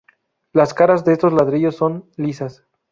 Las 0.51 0.73
caras 0.73 1.05
de 1.05 1.13
estos 1.13 1.31
ladrillos 1.31 1.75
son 1.75 2.09
lisas. 2.17 2.63